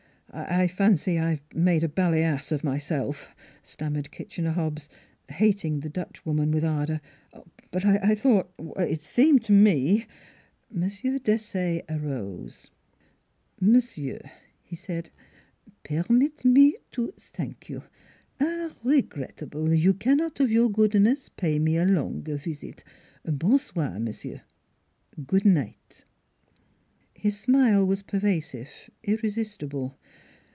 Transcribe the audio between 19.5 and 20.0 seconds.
that you